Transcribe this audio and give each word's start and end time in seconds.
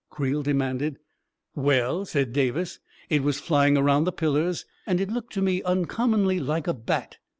Creel 0.09 0.41
demanded." 0.41 0.97
Well," 1.55 2.05
said 2.05 2.33
Davis," 2.33 2.79
it 3.11 3.21
was 3.21 3.39
flying 3.39 3.77
around 3.77 4.05
the 4.05 4.11
pillars, 4.11 4.65
and 4.87 4.99
it 4.99 5.11
looked 5.11 5.31
to 5.33 5.43
me 5.43 5.61
uncommonly 5.61 6.39
like 6.39 6.65
a 6.65 6.73
bat. 6.73 7.17